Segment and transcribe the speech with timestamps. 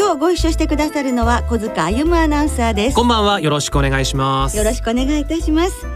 [0.00, 2.96] 今日ご一緒してくださるのは小塚歩アナウンサーです。
[2.96, 3.38] こんばんは。
[3.38, 4.56] よろしくお願いします。
[4.56, 5.86] よろしくお願いいたします。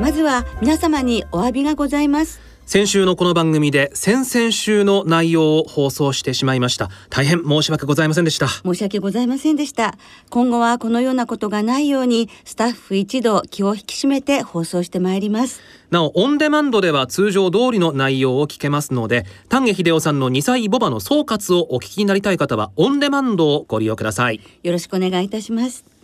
[0.00, 6.90] まずは皆様にお詫びがございます先週のこの番組で先々週の内容を放送してしまいました。
[7.10, 8.48] 大変申し訳ございませんでした。
[8.48, 9.94] 申し訳ございませんでした。
[10.30, 15.60] 今後はこのようなことがないようにスタッフ一同気を引き締めて放送してまいります。
[15.92, 24.40] なおオンデマンドでは通常通りの内容を聞けますので丹下秀夫さんの2歳ボバの総括をお聞きになりたい方はオンデマンドをご利用ください。
[24.64, 25.95] よろしくお願いいたします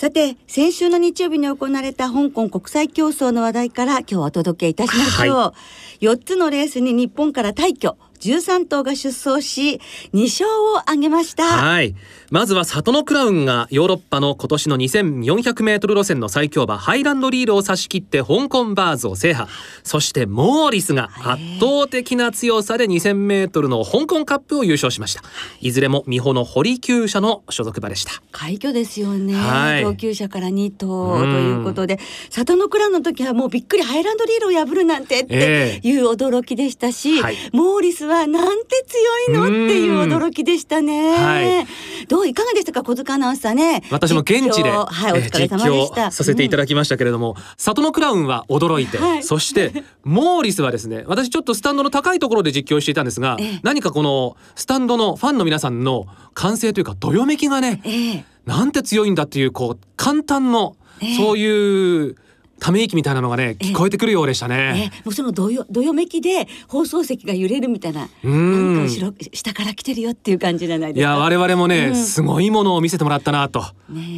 [0.00, 5.54] さて先週の日曜日に行われた香港国際競争の話題から今日はお届けいたしましょう、は
[6.00, 9.80] い、4つのレースに日本から大挙13頭が出走し
[10.12, 11.44] 2勝を挙げました。
[11.44, 11.94] はい。
[12.30, 19.48] まずは里のクラウンがヨーロッパの今年の2400メートル路線の最強馬ハイランドリールを差し切って香港バーズを制覇。
[19.82, 25.22] そしてモーリスが圧倒的な強さで2000メートルの香港カップを優勝しました。
[25.60, 25.72] い。
[25.72, 28.12] ずれも美穂の堀厩舎の所属馬でした。
[28.30, 31.98] 快挙ですよね、はい、上級者から2頭ということで。
[32.30, 41.16] 里のクラウンの時はもうびっくりハイランドリールを破るなんてっていう驚きでしたし、えーはい、モーリスはなんて強いのっていう驚きでしたね。
[41.16, 43.82] はい、どういかがでしたか小塚アナウンサーね。
[43.90, 46.10] 私も現地で、はい、お疲れ様でした。
[46.10, 60.76] させていただきましたけれども、うん、里のクラウンは驚いて、はい、そしてモーリスはですね、私ちょっとスタンドの高いところで実況していたんですが、ええ、何かこのスタンドのファンの皆さんの歓声というかどよめきがね、え、なんて強いんだっていうこう簡単の
[61.16, 62.16] そういう
[62.60, 64.92] ため息みたいなのがね聞こえてくるようでしたね。
[64.94, 71.10] えうそのどよどよめきで放送席が揺れるみたいななんか後ろ下から来てるよっていう感じじゃないですか。
[71.10, 73.64] いや我々もね、うん、すごいものを見せてもらったなと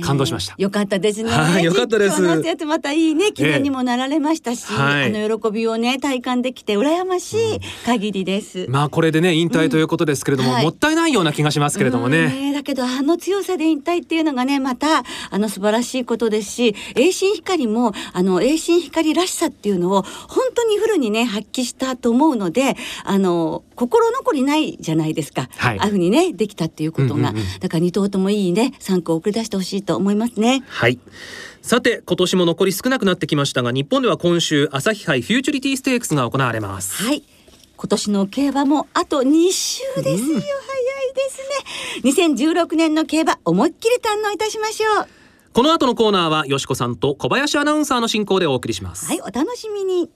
[0.02, 0.54] 感動しました。
[0.58, 1.30] よかったですね。
[1.30, 2.20] はい、よかったです。
[2.66, 8.60] またいいね記念にもなられましたし、えーあの喜びをね体感できて羨ましい限りです。
[8.60, 12.28] うん、まあこれでね引退ということですけれども、うんはい、もったいないような気がしますけれどもね。
[12.28, 30.62] ねだけどあの強さで引退っていうのがねまたあの素晴らしいことですし、栄心光もあの栄心光らしさっていうのを本当にフルにね発揮したと思うのであの心残りないじゃないですか、はい、ああいうふうにねできたっていうことが、うんうんうん、だから2頭ともいいね3区を送り出してほしいと思いますね。
[30.68, 30.98] はい。
[31.60, 37.02] さて今年も残り少なくなってきましたが日本では今週朝日杯フューチュリティステークスが行われます。
[37.02, 37.22] はい。
[37.76, 40.42] 今年の競馬もあと2週ですよ、うん、早い
[41.14, 42.34] ですね。
[42.34, 45.21] 2016年の競馬思いっきり堪能いたしましょう
[45.52, 49.06] この後のコーナーはよしこさんと小林アナウンサーの進行でお送りします。
[49.06, 50.08] はいお楽しみに。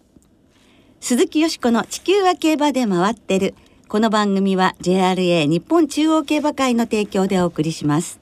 [0.99, 3.55] 鈴木よしこの地球は競馬で回ってる。
[3.87, 8.19] この番組は JRA 日本中央競馬会の提供でお送りします。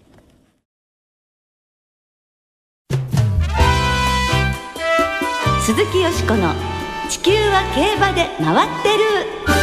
[5.61, 6.53] 鈴木よしこの
[7.09, 8.89] 地球は競馬で回って
[9.49, 9.54] る。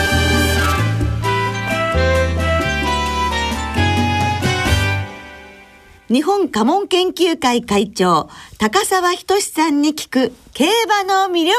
[6.12, 8.28] 日本家紋研究会会長、
[8.58, 11.56] 高沢仁さんに聞く競馬の魅力。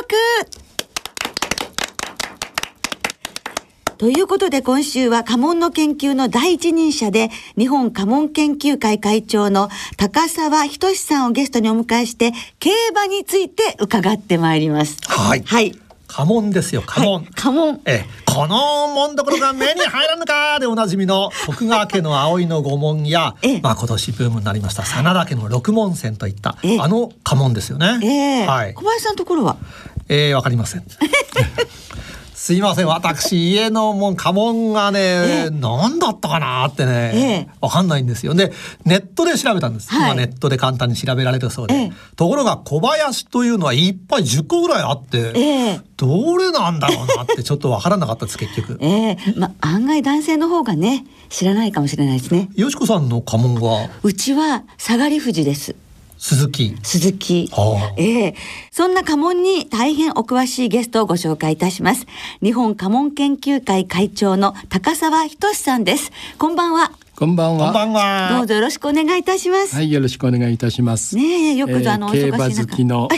[3.96, 14.98] ということで今週は家紋の研究の第一人者で日本家紋研究会会長の高沢仁さんをゲストにお迎えして競馬について伺ってまいります。
[15.08, 15.42] はい。
[15.46, 15.78] はい。
[16.12, 17.80] 家紋ですよ家紋、はい、家紋。
[17.86, 29.56] えこの紋所が目に入らぬかでおなじみの徳川家の葵の御紋や、まあ今年ブームになりました真田家の六紋線といったあの家紋ですよね、えー、はい、小林さんのところは？
[30.08, 30.84] えー、わかりません
[32.42, 32.88] すいません。
[32.88, 38.34] 私家のもん家紋がね何だったかなってねわかんないんですよ。
[38.34, 38.50] で
[38.84, 41.92] ネットで調べたんです、はい、ネットで簡単に調べられるそうで。
[42.16, 48.76] ところが小林というのはいっぱい10個ぐらいあってどれなんだろうなってちょっとわからなかったです結局。
[48.82, 49.18] ええ。
[49.36, 52.48] まあ案外男性の方がね知らないかもしれないですね。
[52.56, 53.88] よしこさんの家紋は？
[54.02, 55.76] うちは下がり富士です
[56.22, 56.76] 鈴木。
[56.84, 58.34] 鈴木、はあ、ええ。
[58.70, 62.06] そんな家紋に大変お詳しいゲストをご紹介いたします。
[62.40, 66.12] 日本家紋研究会会長の高沢仁さんです。
[66.38, 66.92] こんばんは。
[67.16, 67.64] こんばんは。
[67.64, 68.36] こんばんは。
[68.36, 69.74] どうぞよろしくお願いいたします。
[69.74, 71.16] はい、よろしくお願いいたします。
[71.16, 73.08] ねよくぞあの、えー、競馬好きの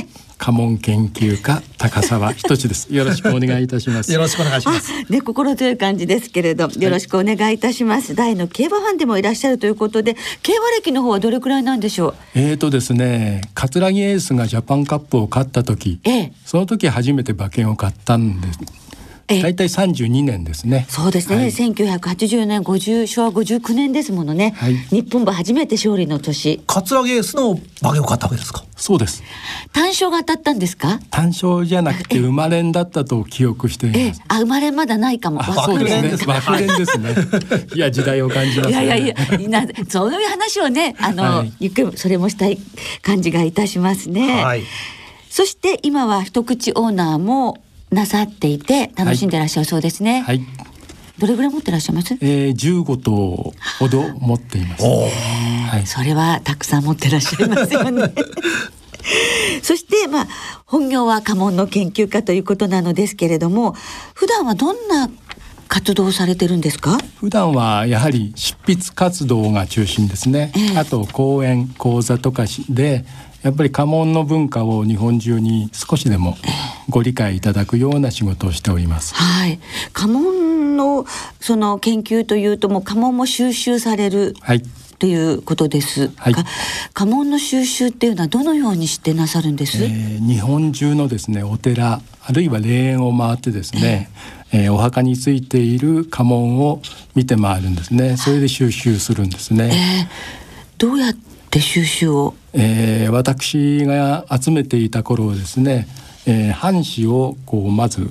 [0.44, 2.94] 家紋研究家高沢仁です。
[2.94, 4.12] よろしくお願いいたします。
[4.12, 4.92] よろしくお願いします。
[5.10, 8.08] ね、心強い感じですけれど、よろしくお願いいたします。
[8.08, 12.14] はい、大の競馬ファンでもいらっしゃるということで、競馬歴の方はどれくらいなんでしょう？
[12.34, 18.58] えーとですね、葛城エースがジャパンカップを勝った時、ええ、その時初めて馬券を買ったんです。
[19.26, 20.86] 大体三十二年ですね。
[20.88, 21.50] そうですね。
[21.50, 24.54] 千九百八十年五十昭和五十九年ですものね。
[24.56, 26.62] はい、日本馬初めて勝利の年。
[26.66, 28.64] 桂ゲースの馬券を買ったわけですか？
[28.76, 29.22] そうです。
[29.72, 31.00] 単勝が当たったんですか？
[31.10, 34.22] 単勝じゃなくて生まれんだったと記憶しています。
[34.28, 35.42] あ生まれまだないかも。
[35.42, 36.26] そうですね。
[36.26, 37.14] 爆連ですね。
[37.74, 42.58] いや時代を感じます、ね、いやいやいやなそういう話をねあの、はい、ゆっくりそれもしたい
[43.02, 44.42] 感じがいたしますね。
[44.42, 44.62] はい。
[45.30, 47.58] そして今は一口オーナーも
[47.94, 50.20] なさっていて楽しんでらっしゃるそうですね。
[50.22, 50.40] はい。
[51.18, 52.14] どれぐらい持ってらっしゃいます？
[52.20, 54.84] ええ十五頭ほど持っています。
[54.84, 55.86] はい。
[55.86, 58.12] それはたくさん持ってらっしゃいますよね。
[59.62, 60.28] そしてまあ
[60.66, 63.74] 本業は家紋の研究家ということなのですけれども、
[64.14, 65.08] 普段はどんな
[65.68, 66.98] 活動されてるんですか？
[67.20, 73.04] 普段はやはり執筆活動が中心ですね、えー、あと講演講座とかで
[73.44, 76.38] やっぱり家紋の文化を日本中に少しでも
[76.88, 79.14] ご理解いただくような仕事をしております。
[79.14, 79.60] はい、
[79.92, 81.04] 家紋の
[81.40, 84.34] その研究というともう家紋も収集される。
[84.40, 84.62] はい。
[84.98, 86.34] ということですはい、
[86.94, 94.08] 家紋の収集っていうのはどのようにしてなさるんです、えー、日本中のですねお寺あるいは霊園を回ってですね、
[94.52, 96.80] えー、えー、お墓についている家紋を
[97.14, 100.08] 見て回るんですねそれで収集するんですね、えー、
[100.78, 105.86] どうやって収集を、えー、私が集めていた頃ですね
[106.26, 108.10] えー、半紙をこうまず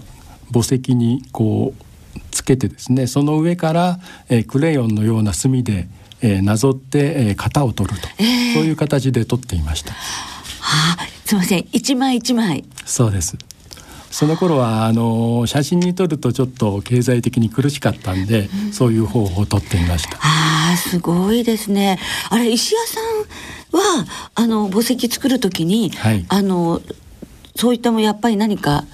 [0.53, 3.99] 墓石にこうつけてですねその上から、
[4.29, 5.87] えー、クレヨンのような墨で、
[6.21, 9.93] えー、なぞって、えー、型を取ると、えー、そういう形で取っていました。
[9.93, 11.67] はあ、すみません。
[11.71, 12.63] 一枚一枚。
[12.85, 13.37] そうです
[14.13, 20.17] その頃はあの写真に撮るとちょっと経済的に苦しかったんで、うん、そういう方法を取っていました。
[20.17, 21.97] ああすごいですね。
[22.29, 24.05] あれ石屋さんは
[24.35, 26.79] あの墓石作る時に、はい、あの
[27.55, 28.85] そういったもやっぱり何か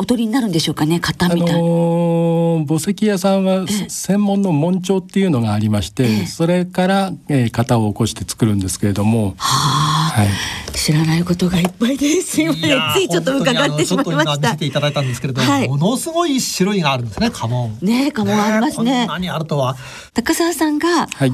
[0.00, 14.52] おとりになるんでしょうかね型みたいな、あのー、墓石屋さんは専門の紋帳っていうのがありまして、ええ、それから、えー、型を起こして作るんですけれども、はい、知らないことがいっぱいですよねついちょっと伺ってしまいました。
[14.52, 17.78] 見ていただいたんですけれども、はい、ものすごい種類があるんですね家紋。
[17.82, 19.06] ね家紋ありますね。
[19.06, 19.76] 何あるとは
[20.14, 21.32] 高澤さんが、はい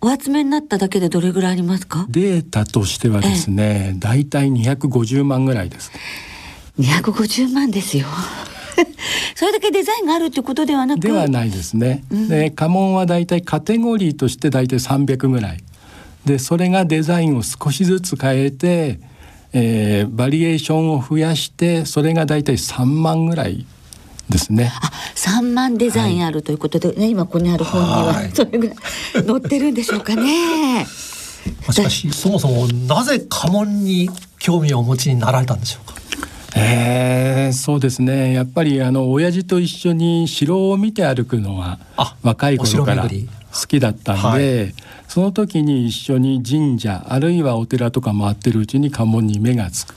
[0.00, 3.20] お集めになっただけでどれぐらいありますかデータとしては。
[3.20, 4.48] ですね、だいたい。
[4.48, 5.90] 250万ぐらいです
[6.78, 8.06] 250万ですよ。
[9.34, 15.58] それだけデザインがあるってことではなくではないですね、うん、で家紋はだいたいカテゴリーとしてだいたい300ぐらい。
[16.24, 19.00] でそれがデザインを少しずつ変えて、
[19.52, 23.64] えー、バリエーションを増やしてそれがだいたい3万ぐらい
[24.28, 24.70] ですね。
[24.74, 28.14] あ、三万デザインあるということで、ね、はい、今ここにある本には。
[28.34, 28.76] それぐらい
[29.14, 30.86] 載ってるんでしょうかね。
[31.72, 35.94] しかしそもそもなぜ家紋に興味をお持ちになられたんでしょうか？
[36.56, 38.32] えー、そうですね。
[38.32, 41.78] やっぱりあの親父と一緒に城を見て歩くのは
[42.22, 44.74] 若い頃から好きだったんで、はい、
[45.08, 49.94] その時に一緒に神社あるいはお寺とか回ってるうちに家紋に目がつく。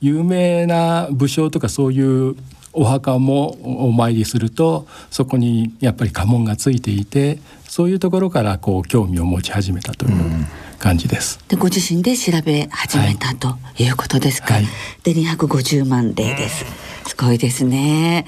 [0.00, 2.36] 有名な武将とかそういう
[2.74, 10.46] お墓もお参りするとそこにやっぱり家紋がついていてそういうところからこう興味を持ち始めたという
[10.84, 11.38] 感じです。
[11.48, 14.54] でご自身で調べ始めた、はい、ということですか。
[14.54, 14.66] はい、
[15.02, 16.66] で250万例です。
[17.06, 18.26] すごいですね。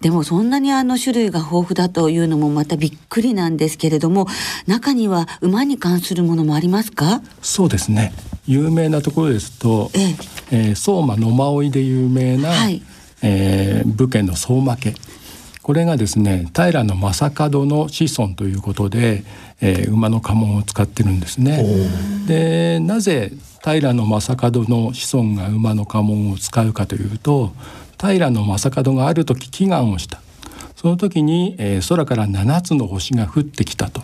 [0.00, 4.26] でもそんなにあの種類が豊富だというのもまたびっくりなんですけれども
[4.66, 7.22] 中には馬に関するものもありますか？
[7.42, 8.12] そうですね
[8.46, 12.82] 有名なところですと、えええー、相馬野馬追で有名な、はい
[13.22, 14.94] えー、武家の相馬家
[15.66, 19.24] これがですね平将門の子孫ということで、
[19.60, 21.60] えー、馬の家紋を使ってるんですね。
[22.28, 23.32] でなぜ
[23.64, 27.50] 平将門の子孫が馬の家紋を使うかというと
[28.00, 28.44] 平将
[28.84, 30.20] 門がある時祈願をした。
[30.76, 34.02] その時に、えー、空から7つの星が降ってきたと。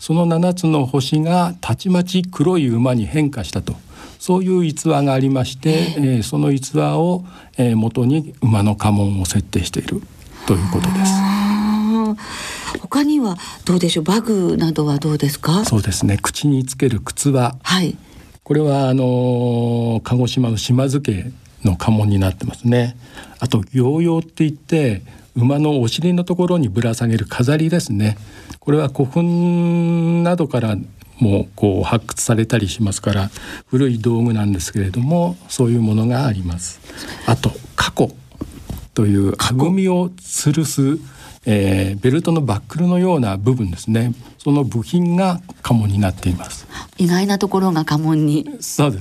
[0.00, 3.76] その7つの星がたちまち黒い馬に変化したと。
[4.18, 7.24] そういう逸話がありまして、えー、その逸話を、
[7.58, 10.02] えー、元に馬の家紋を設定している
[10.46, 11.12] ということです。
[12.80, 14.04] 他にはどうでしょう？
[14.04, 15.64] バグなどはどうですか？
[15.64, 16.18] そうですね。
[16.18, 17.96] 口につける靴輪、はい、
[18.44, 21.32] これはあの鹿児島の島津家
[21.64, 22.96] の家紋になってますね。
[23.40, 25.02] あとヨーヨーって言って
[25.34, 28.16] 馬のお尻のところにぶら下げる飾りですね。
[28.60, 30.76] これは古墳などから
[31.18, 33.30] もこう発掘されたりしますから
[33.66, 36.80] 古い道具なんですけれどもそういうものがあります。
[37.26, 38.10] あと過去
[38.96, 40.98] というあぐみを吊るす
[41.48, 44.12] えー、ベルトのバックルのような部分ですね。
[44.36, 46.66] その部品が家紋になっています。
[46.98, 48.58] 意外なところが家紋に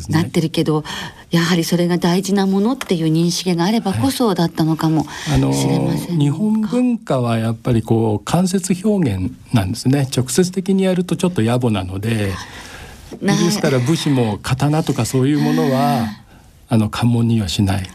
[0.09, 0.87] なってるけど、ね、
[1.31, 5.07] やはりそれが大事なものっていう認識があればこそだったのかも
[5.53, 10.07] しれません、はい、日本文化はやっぱりこう間接表現なんですね。
[10.15, 12.31] 直接的にやるとちょっと野暮なので
[13.21, 16.05] ですから武士も刀とかそういうものは
[16.67, 17.87] あの関門にはしない。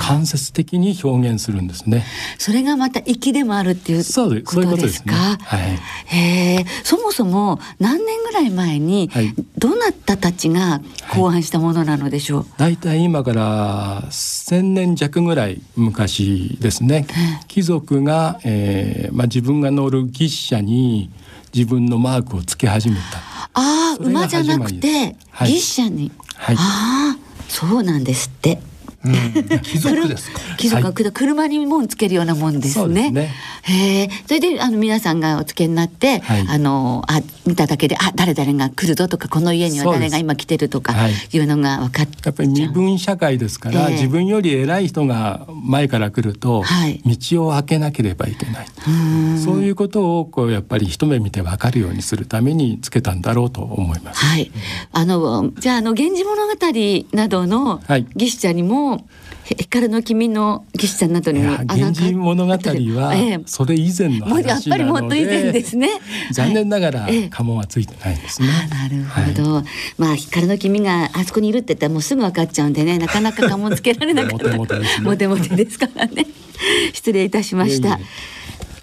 [0.00, 2.04] 間接的に表現するんですね。
[2.38, 4.04] それがまた粋でもあるっていう
[4.44, 5.38] ことですか、ね。
[5.42, 9.10] はい、へそもそも何年ぐらい前に
[9.58, 10.80] どなたたちが
[11.12, 12.78] 考案したものなのでしょう、だい。
[12.78, 17.06] たい今から千年弱ぐらい昔ですね、
[17.48, 21.10] 貴族が、えーまあ、自分が乗る牛車に
[21.52, 23.18] 自分のマークをつけ始めた。
[23.54, 27.27] ああ馬じゃなくて、はい、牛車に、はい、ああ
[27.58, 28.60] そうなんですって。
[29.08, 30.40] うん、貴族ですか。
[30.56, 33.10] 貴族は車にもつけるようなもんですね。
[33.10, 40.94] ねへえ、それであの皆さんがお付けになって、はい、あのあ見ただけであ誰々が来るぞとかこの家には誰が今来てるとか
[41.32, 42.26] いうのが分かっちゃう。
[42.26, 48.66] やっぱり二分社会ですから、えー、自分より偉い人が前から来ると、はい、道を開けなければいけない。
[49.38, 54.24] そういうことをこうやっぱり一目見て分かるようにするためにつけたんだろうと思います。
[54.24, 54.50] はい。
[54.92, 57.80] あのじゃああの源氏物語などの
[58.16, 65.88] 儀式者にも、はい光の君の技師さんなどにも源氏物語はそれ以前の話なので、やっぱりもっと以前ですね。
[66.32, 69.64] 残念ながら家紋はついてないですね、なるほど、はい、
[69.96, 74.48] まあ光の君があそこにいるって言ったらもうすぐ分かっちゃうんでねなかなか家紋つけられなかった。
[74.48, 76.26] モテモテです、ね、モテモテですからね。
[76.92, 77.98] 失礼いたしました。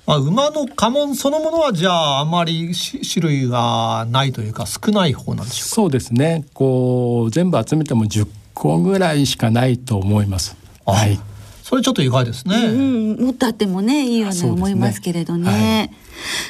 [0.08, 6.46] まあ、馬の家紋そのものはじゃああまり種類がないというか少ない方なんでしょうそうですね。
[6.54, 10.58] こう全部集めても10個ぐらいしかないと思います。
[10.86, 11.20] はい。
[11.62, 12.56] それちょっと意外ですね。
[12.58, 15.46] うん、もっとあってもねいいように思いますけれどね。
[15.46, 15.84] でねは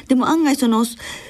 [0.05, 0.85] い、でも案外その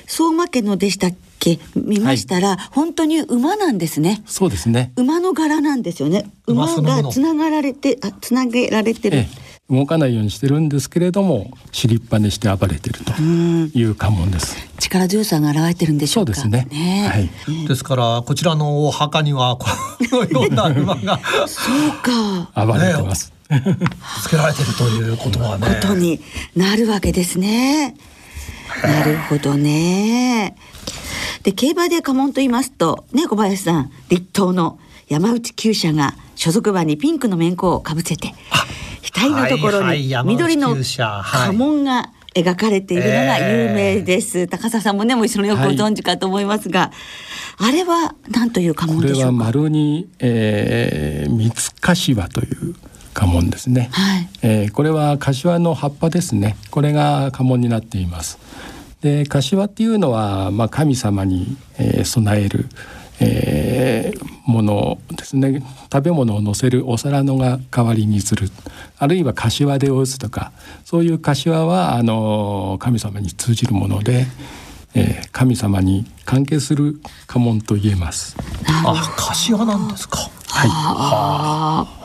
[0.07, 4.21] 相馬家のでしたっけ見ましたら、はい、本当に馬なんですね。
[4.25, 4.91] そうですね。
[4.97, 6.29] 馬の柄なんですよね。
[6.45, 9.17] 馬がつながられてあつなげられてる。
[9.19, 14.55] ええ動かないようにしてるんですけれども尻っぱにして暴れてるという家紋です。
[14.79, 16.67] 力強さが現れてるんでしょうそうですね。
[16.69, 17.67] ねはい。
[17.67, 19.67] ですからこちらのお墓にはこ
[20.01, 21.91] のような馬がそう
[22.53, 23.33] か暴れてます。
[24.23, 25.79] つけられてるということはね。
[25.81, 26.19] ことに
[26.55, 27.95] なるわけですね。
[28.83, 30.55] なるほどね。
[31.41, 38.35] で競馬で家紋と言いますとね小林さん立東の山内厩舎が所属馬にピンクの面子をかぶせて。
[39.11, 46.91] 額のところに緑の家紋が描かれているのが有名です、えー、高澤さんもねもう一緒によくご存知かと思いますが、
[47.57, 49.17] はい、あれは何という家紋でしょうか？
[49.17, 52.75] これは丸に、えー、三つ柏という
[53.13, 56.57] 家紋ですね、はい、えー、これは柏の葉っぱですね。
[56.69, 58.37] これが家紋になっています。
[59.01, 62.65] で柏っていうのは、まあ、神様に、えー、備える
[63.19, 68.49] えー、ものですね食べ物を乗せるお皿のが代わりにする
[68.97, 70.51] あるいは柏で打つとか
[70.83, 74.25] そういう柏はあの神様に通じるもので、
[74.93, 78.35] えー、神様に関係する家紋と言えます。
[78.85, 80.17] あ、柏なんですか。
[80.49, 82.04] はい。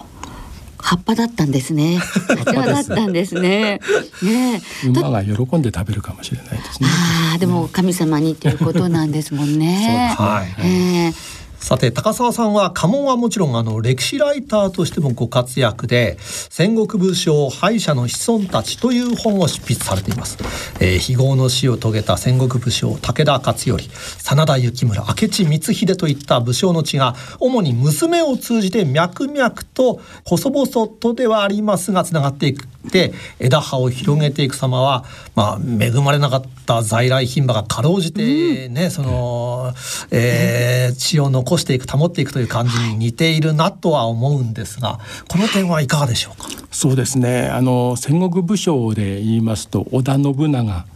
[0.91, 1.99] はあ葉っぱだったんですね。
[2.47, 3.81] 葉だったんですね。
[4.23, 6.89] ね馬が喜んで食べるかもしれないですね。
[6.89, 10.15] ああ、でも神様にということなんですもんね。
[10.19, 10.67] はい。
[10.67, 20.39] えーさて高澤さんは家紋はもちろんあの歴史ライターとしてもご活躍で戦国武将敗者の子孫たちという本を執筆されています、
[20.81, 23.79] えー、非業の死を遂げた戦国武将武田勝頼
[24.19, 32.67] 真田幸村明智光秀といった武将の血が主に娘を通じて脈々と細々とではありますがつながっていく。
[32.91, 39.75] で枝葉を広げていく様は、まあ、恵まれなかった在来牝馬がかろうじてね、うん、その、
[40.11, 46.49] えー、血を残していく保っていくという感じに似ているなとは思うんですがこの点はいかがでしょうか？
[46.71, 47.49] そうですね。
[47.49, 50.87] あの戦国武将で言いますと織田信長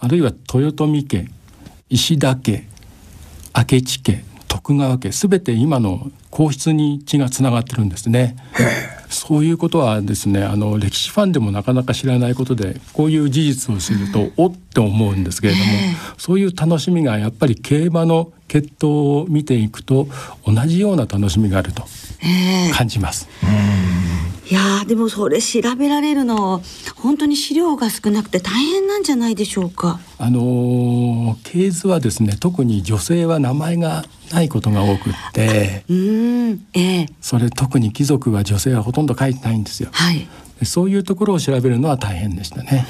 [0.00, 1.28] あるいは豊臣家
[1.88, 2.66] 石田家
[3.56, 8.36] 明智家徳川家すべて今の皇室に血がつながってるんですね。
[9.10, 15.64] そういうことはですねあの歴史ファンでもなかなか知らないことでこういう事実を知ると、おって思うんですけれども、
[16.16, 20.08] そういう楽しみがやっぱり競馬の血統を見ていくと
[20.46, 21.84] 同じような楽しみがあると
[22.76, 23.28] 感じます。
[24.50, 26.60] いやでもそれ調べられるの
[26.96, 30.00] 本当に資料が少なくて大変なんじゃないでしょうか。
[30.18, 39.90] あの系図はですね特に女性は名前がないことが多くってうん、えー、それ特に貴族は女性はほとんど書いてないんですよ。
[39.92, 40.26] はい、
[40.64, 42.86] そういうところを調べるのは大変でしたね。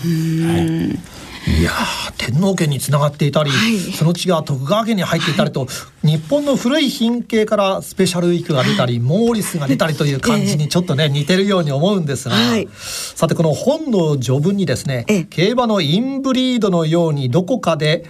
[0.48, 1.72] はいいや
[2.18, 5.66] 天皇家につながっていたり、はい、その血が徳川家に入っていたりと、は
[6.04, 18.04] い、日本の古い品系からスペシャルウィークが出たり、モーリスが出たりという感じにちょっとね、似てるように思うんですが、はい、さてこの本の序文にですね競馬のインブリードのようにどこかで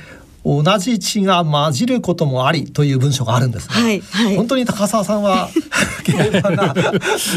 [0.51, 5.49] 同じ血が混じることもありという文章があるんです、ね、はいはい、本当に高澤さんは
[6.05, 6.75] 競馬が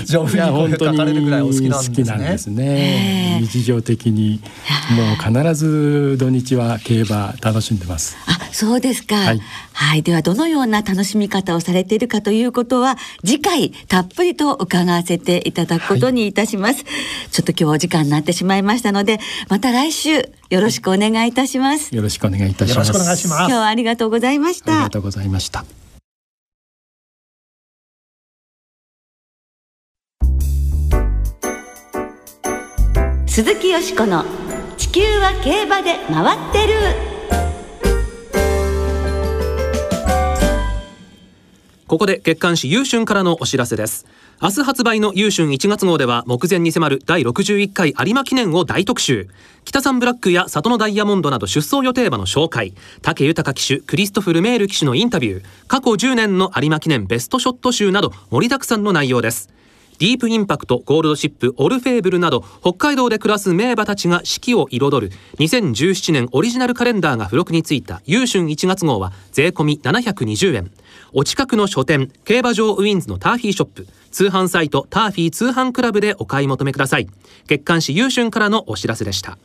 [0.05, 2.63] 上手に書かれるぐらいお好きなんですね。
[2.63, 3.39] ね。
[3.41, 4.41] 日常的に。
[4.91, 8.17] もう必ず土日は競馬楽しんでます。
[8.27, 9.15] あ、そうですか。
[9.15, 9.39] はい、
[9.73, 16.83] はい、ではどのような楽しみ方をされているかということは次回たっぷりと伺わせていただくことにいたします。
[16.83, 19.19] はい、ちょっと今日お時間になってしまいましたので
[19.49, 21.93] また来週よろしくお願いいたします。
[21.95, 22.91] よろしくお願いいたします。
[22.91, 23.39] お願いします。
[23.39, 24.73] 今日はありがとうございました。
[24.73, 25.65] ありがとうございました。
[33.25, 34.23] 鈴木よしこの
[34.77, 37.12] 地球は競馬で回ってる。
[41.87, 44.05] ここで月刊誌優春からのお知らせです。
[44.41, 49.27] 明日発売の優春1月号では目前に迫る第61回有馬記念を大特集。
[49.65, 52.73] 北三ブラックや里のダイヤモンドなど出走予定馬の紹介。
[53.01, 55.43] 武豊騎手クリストフ・ルメール騎手のインタビュー。
[55.67, 59.52] 過去10年の有馬記念ベストショット集など盛りだくさんの内容です。
[59.99, 65.13] ディープインパクト、ゴールドシップ、オルフェーブルなど北海道で暮らす名馬たちが四季を彩る。
[65.37, 68.01] 2017年オリジナルカレンダーが付録についた。
[68.05, 70.71] 優春1月号は税込720円。
[71.13, 73.87] お近くの書店競馬場ウィンズのターフィーショップ。
[74.11, 77.07] 通販サイトターフィー通販クラブでお買い求めください。
[77.47, 79.37] 月刊誌優春からのお知らせでした。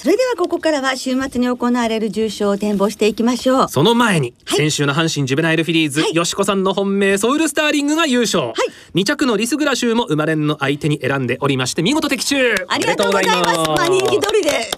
[0.00, 3.68] それではここからは週末に行われる重賞を展望していきましょう。
[3.68, 8.52] その前に、はい、先週の阪神ジュベナイルフィリーズ、はい、よしこさんの本命ソウルスターリングが優勝、は
[8.94, 12.54] い、2着のリスグラ州も生まれんの相手に選んでおりまして見事的中。
[12.68, 13.58] ありがとうございます。
[13.58, 14.70] まあ人気通りで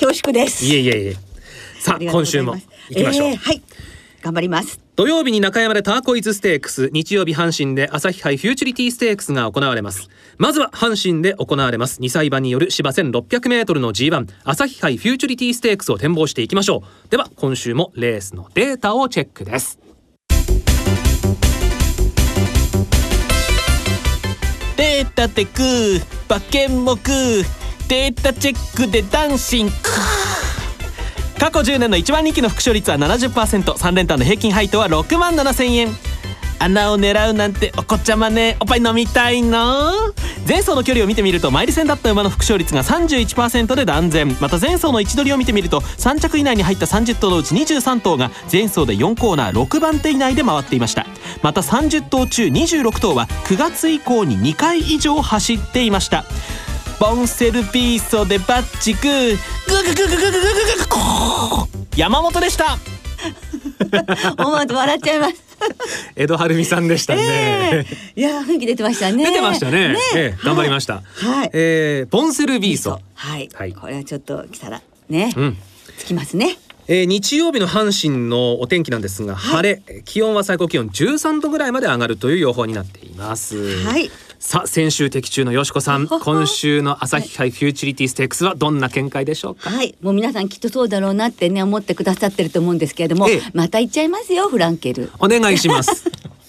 [0.00, 0.64] 恐縮です。
[0.64, 1.16] いえいえいえ。
[1.78, 2.56] さあ今週も
[2.88, 3.62] 行きましょう、えー、はい
[4.26, 4.80] 頑張ります。
[4.96, 10.08] 土曜日に中山でターコイズステークス日曜日阪神で朝日杯フューチュリティステークスが行われます。
[10.36, 12.00] まずは阪神で行われます。
[12.00, 17.08] 2歳馬による芝 1600m の G1 朝日杯フューチュリティステークスを展望していきましょう。
[17.08, 19.78] では今週もレースのデータをチェックです。
[24.76, 25.62] データテク
[26.28, 26.96] 馬券目。
[27.88, 29.72] データチェックでダンシング
[31.38, 35.88] 過去10年の1番人気の副賞率は 70%3 連単の平均配当は6万7千円。
[36.58, 38.56] 穴を狙うなんてお子ちゃまね。
[38.60, 39.92] おっぱい飲みたいの？
[40.48, 44.34] 前走の距離を見てみるとマイル戦だった馬の副賞率が31%で断然。
[44.40, 51.04] また前走の位置取りを見てみると3着以内に入った30頭のうち23頭が前走で4コーナー6番手以内で回っていました。
[51.42, 56.24] また30頭中26頭は9月以降に2回以上走っていました。
[56.98, 59.36] ボンセルピーソでバッチグー。
[59.68, 62.78] グググググググググ山本でした。
[64.42, 65.34] 思わず笑っちゃいます。
[66.16, 69.26] 江戸晴美さんでしたね、えー、いや雰囲気出てましたね。
[69.26, 69.98] 出てましたね、ね。
[70.14, 75.56] えー、頑張りました、はい、えー、ボンセルビーソはい、はい、これはちょっと来たらね、うん、
[75.98, 76.58] つきますね。
[76.88, 80.02] えー、日曜日の阪神のお天気なんですが、晴れ。
[80.04, 83.84] 気温は最高気温13度ぐらいまで上がるという予報になっています。
[83.84, 89.70] はいさあ先週的中のよしこさん今週の朝日杯フューチュリティステークスはどんな見解でしょうか？
[89.70, 89.96] はい。
[90.02, 95.10] もう皆さんきっとそうだろうなってね思ってくださってると思うんですけれども、ええ、また言っちゃいますよフランケル。
[95.18, 96.04] お願いします。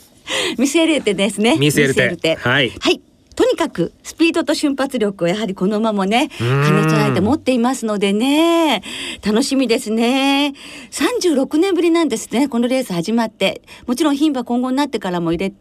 [0.60, 1.58] 見せれてですね。
[1.58, 2.36] 見せれて。
[2.36, 2.72] はい。
[2.80, 3.02] はい。
[3.36, 8.84] とにかくスピードと瞬発力をやはりこの馬もね兼ね備えて持っていますのでね。
[9.26, 10.54] 楽しみですね。
[10.92, 12.48] 36年ぶりなんですね。
[12.50, 13.62] このレース始まって。
[13.86, 15.54] もちろん牝馬今後になってからも入れ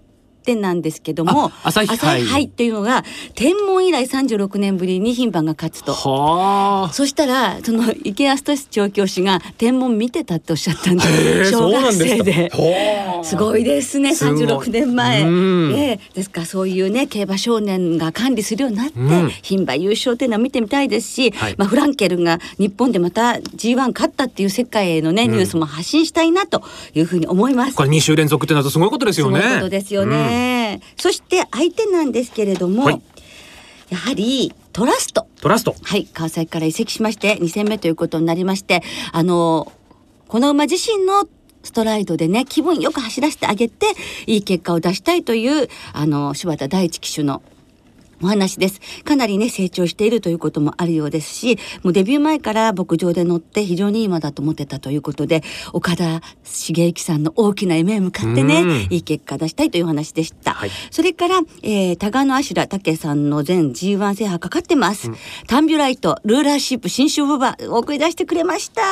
[0.46, 2.44] 点なんですけども朝日杯。
[2.44, 3.04] っていうのが
[3.34, 6.88] 天文以来36年ぶりに牝馬が勝つと。
[6.92, 11.02] そしたらその池谷仁調教師が天文見てたっておっしゃったんで
[11.44, 11.50] す。
[11.50, 12.50] 小学生で。
[13.22, 15.24] すごいですね36年前、え。
[15.24, 18.98] ー、ですからそういうね競馬少年が管理するようになって
[19.42, 26.62] 牝馬優勝っていうのは見てみたいですし、はい、まあ、フランケルが日本でまた G1 勝ったっていう世界へのねニュースも発信したいなと
[26.94, 27.74] いうふうに思います。
[27.74, 29.40] これ2週連続ってなるとすごいことですよね。
[29.40, 30.35] すごいことですよね。
[30.96, 33.02] そして相手なんですけれども、はい、
[33.90, 35.26] やはりトラスト。
[35.40, 35.74] トラスト。
[35.82, 39.72] はい、川崎から移籍しまして、2戦目ということになりまして、あの、
[40.28, 41.26] この馬自身の
[41.62, 43.86] ストライドでね、気分よく走らせてあげて、
[44.26, 47.42] いい結果を出したいという、あの、柴田大地騎手の
[48.22, 48.80] お話です。
[49.04, 60.52] かなりね、成長しているということもあるようですし、もうデビュー前から牧場で乗って非常にいい馬だと思ってたということで、岡田茂之さんの大きな夢へ向かってね、いい結果出したいという話でした。
[60.52, 65.08] はい、それから、えー、タガノアシュラ武さんの全 G1 制覇かかってます。
[65.08, 68.82] うん、タンビュライト、ルーラーシップ、新種ボバ、送り出してくれました。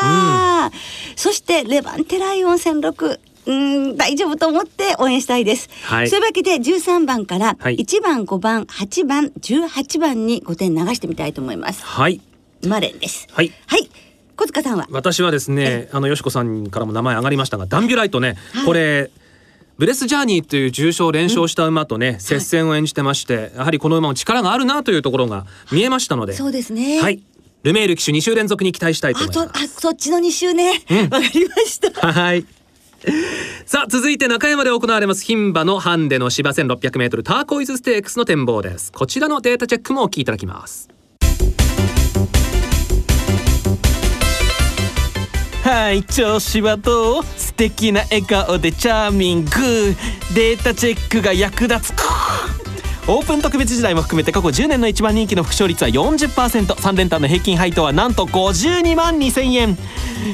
[0.66, 0.70] うん、
[1.16, 3.18] そして、レバンテライオン戦6。
[3.46, 5.68] うん大丈夫と思って応援したいです。
[5.85, 11.85] はい、そういうわけで13番から1番、5番、8番、18番に5点流してみたいと思います。
[11.85, 12.20] はい。
[12.66, 13.26] マレンです。
[13.33, 13.52] はい。
[13.66, 13.88] はい。
[14.37, 14.87] 小塚さんは？
[14.90, 19.11] 私はですね、あのよしこさんからも名前上がりましたが、ダンビュライトね、はい、これ。
[19.76, 27.00] ブレスジャーニーという重賞連勝した馬とね、接戦を演じてまして、やはりこの馬も力があるなというところが見えましたので、そうですね。
[27.02, 27.20] はい。
[27.64, 29.64] ルメール騎手2週連続に期待したいと思います。
[29.64, 30.68] あ、そっちの2週ね。
[30.70, 32.12] わ、うん、かりました。
[32.12, 32.46] はい。
[33.66, 38.92] さあ続いて中山で行われます牝馬のハンデの芝 1600m ターコイズステークスの展望です。
[38.92, 40.88] こちらのデータチェックもお聞きいただきます。
[45.62, 47.24] はい調子はどう？
[47.38, 49.50] 素敵な笑顔でチャーミング。
[50.34, 51.94] データチェックが役立つ。
[53.06, 59.76] オープン特別時代も含めて過去10年の一番人気の副勝率は 40%3 連単の平均配当はなんと52万2000円。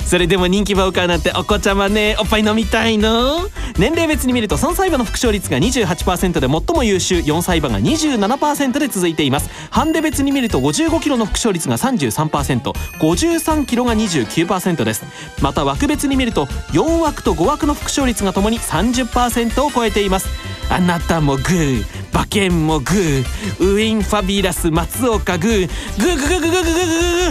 [0.07, 2.15] それでも人気馬を買うなんてお子ちゃまね。
[2.21, 3.41] おっぱい飲みたいの？
[3.77, 7.19] 年齢別に見ると3歳馬の副勝率が28%で最も優秀。
[7.19, 9.51] 4歳馬が27%で続いています。
[9.71, 15.03] ハンデ別に見ると55キロの副勝率が 33%53 キロが29%です。
[15.43, 20.29] また枠別に見ると4枠と5枠の副勝率がともに30%を超えています。
[20.71, 23.23] あなたもグー馬券もグー
[23.59, 25.67] ウィンファビラス松岡グー
[25.99, 26.81] グーグーグーグーグーグーグ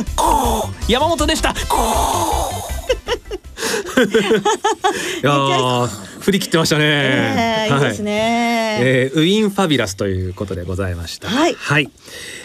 [0.02, 1.54] ーグー山本でした
[5.22, 5.88] いや
[6.20, 6.86] 振り切ってましたね。
[6.86, 7.82] えー、い。
[7.82, 11.30] いですね、えー、ウィンファビュラスということでございました。
[11.30, 11.54] はい。
[11.54, 11.90] はい。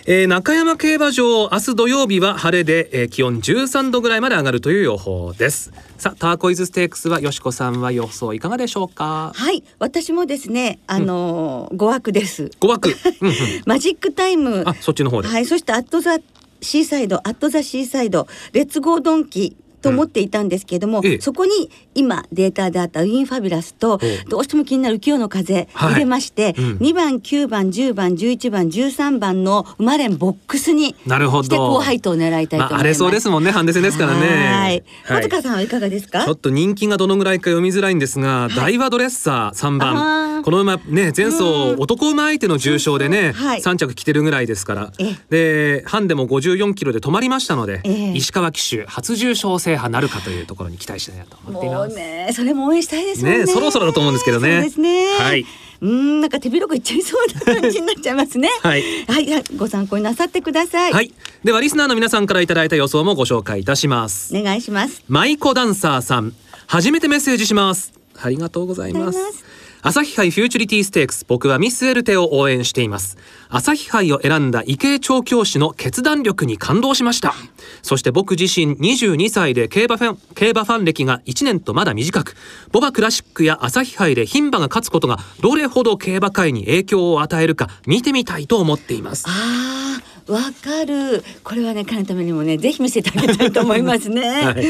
[0.07, 5.73] えー、中山競馬場明日土曜日は晴れで、えー、気温13度ぐらいまで上がるという予報です。
[5.99, 9.33] さあターコイズステークスはよしこさんは予想いかがでしょうか？
[9.35, 9.63] はい。
[9.79, 12.51] 私もですねあのーうん、5枠です。
[12.61, 12.95] 5枠。
[13.67, 14.63] マジックタイム。
[14.67, 15.29] あそっちの方で。
[15.29, 15.47] はい。
[15.47, 16.19] そしてアットザ
[16.61, 31.43] シーサイドアットザシーサイドレッツゴードンキと思っていたんですけれども、うん、そこに今データであったウィンファビュラスとどうしても気になる浮世の風入れまして、はいうん、2番9番10番11番13番の生まれんボックスになるほど。
[31.45, 34.27] して高配当を狙いたいと思います、まあ、荒れそうですもんねハンデ戦ですからね。
[34.27, 34.85] はい。
[35.07, 36.25] 小塚さんはいかがですか？
[36.25, 40.25] ちょっと人気がどのぐらいか読みづらいんですが、はい、ダイワドレッサー3番。
[40.45, 44.93] この馬ね前走男馬相手の重賞でね、はい、3着来てるぐらいですから。
[45.31, 47.83] でハンデも54キロで止まりましたので、
[48.15, 51.97] 石川騎手初重賞制覇なるかというところに期待したいなと思っています。
[51.97, 53.39] ね、それも応援したいですね。
[53.39, 54.63] ねそろそろだと思うんですけどね。
[54.63, 55.07] ですね。
[55.19, 55.45] はい。
[55.81, 58.49] うんなんか手広くいっちゃいそうな感じになっちゃいますね。
[58.63, 60.93] はい、はい、ご参考になさってください。
[60.93, 61.13] はい。
[61.43, 64.35] ではリスナーの皆さんからいただいた予想もご紹介いたします。
[64.37, 65.03] お願いします。
[65.09, 66.33] マイコダンサーさん、
[66.67, 67.93] 初めてメッセージします。
[68.21, 69.45] ありがとうございます。
[69.87, 73.19] 朝日杯フューチュリティステークス僕はミスエルテを応援しています。
[73.51, 77.35] 朝日杯を選んだ池江調教師の決断力に感動しました。
[77.83, 82.35] そして僕自身22歳で競馬ファン競馬ファン歴が1年とまだ短く
[82.73, 89.27] ボバクラシックや朝日杯で牝馬が勝つことがどれほど競馬界に影響を与えるか見てみたいと思っています。
[89.29, 91.23] あーわかる。
[91.43, 94.65] これはね彼のためにもねぜひ見せてあげたいと思いますね、 はい、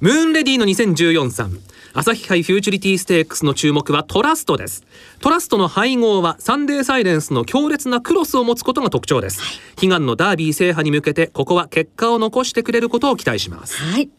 [0.00, 1.58] ムーンレディの2014さん
[1.96, 4.82] 朝日杯フューチュリティステークスの注目はトラストです。
[5.20, 9.46] トラストの配合はサンデーサイレンスの強烈なクロスを持つことが特徴です、は
[9.80, 13.76] い、悲願のダービー制覇に向けてここは結果を残してくれることを期待します。
[13.76, 14.10] はい。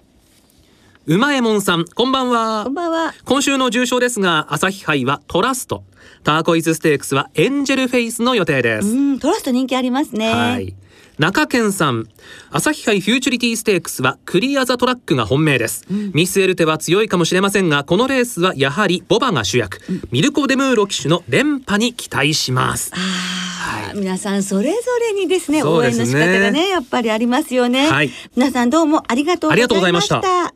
[1.05, 2.63] 馬右衛門さんこんばんは。
[2.63, 3.13] こんばんは。
[3.25, 5.83] 今週の重賞ですが朝日杯はトラスト。
[6.23, 9.19] ターコイズステークスはエンジェルフェイスの予定です。
[9.19, 10.33] トラスト人気ありますね。
[10.33, 10.73] はい
[11.17, 12.07] 中堅さん。
[12.51, 22.93] 朝日杯フューチュリティステークスはクリアザトラックが本命です、うん、ミスエルテは強いかもしれませんがこのレースはやはりボバが主役、うん、ミルコ・デムーロ騎手の連覇に期待します。
[22.95, 24.77] はい、皆さんそれぞ
[25.13, 30.53] れにですね、ね、応援の仕方がねやっぱりありますよね、はい、皆さんどうもありがとうございました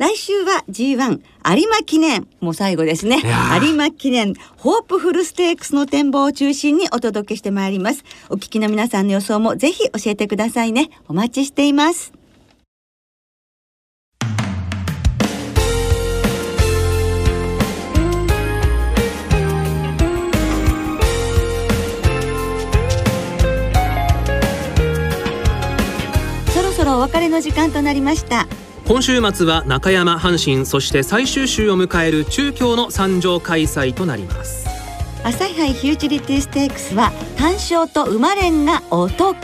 [0.00, 1.20] 来週は G1
[1.58, 3.20] 有馬記念もう最後ですね。
[3.62, 8.02] 有馬記念ホープフルステークスの展望を中心にお届けしてまいります。
[8.30, 10.88] お聞きの皆さんの予想もぜひ教えてくださいね。
[11.06, 12.14] お待ちしています。
[26.54, 28.48] そろそろお別れの時間となりました
[28.90, 34.66] 今週末は中山阪神そして最終週を迎える中京の参上開催となります。
[35.22, 39.36] 朝日杯フューチリティステークスは単勝と馬連がお得。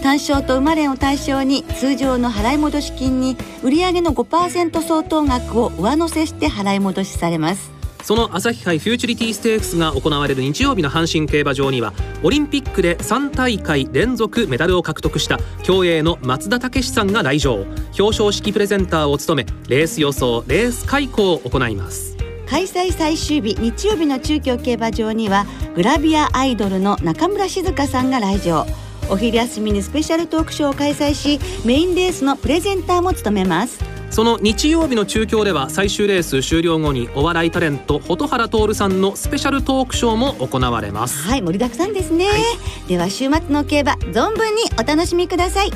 [0.00, 7.77] 単勝と馬連を対象に通常の払い戻し金に売上の5%相当額を上乗せして払い戻しされます。
[8.02, 17.66] その朝日杯フューチュリティステークスが行われる日曜日の阪神競馬場にはオリンピックで3大会連続メダルを獲得した競泳の松田丈志さんが来場。
[17.98, 22.16] 表彰式プレゼンターを務めレース予想レース開講を行います。
[22.48, 28.66] 開催最終日日曜日の中京競馬場にはグラビアアイドルの中村静香さんが来場。
[29.10, 33.87] お昼休みにスペシャルトークショーを開催しメインレースのプレゼンターも務めます。
[34.10, 41.28] その日曜日の中京では最終レース終了後にお笑いタレント蛍原徹さんのスペシャルトークショーも行われます。
[41.28, 45.70] はい盛りだくさんですね、はい、では週末の競馬存分にお楽しみください。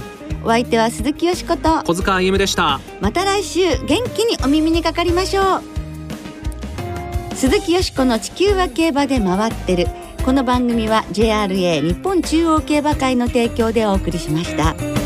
[0.45, 1.83] お相手は鈴木よしこと。
[1.85, 2.81] 小塚歩でした。
[3.01, 7.35] また来週元気にお耳にかかりましょう。
[7.35, 9.87] 鈴木よしこの地球は競馬で回ってる。
[10.25, 15.02] この番組は JRA 日本中央競馬会の提供でお送りしました。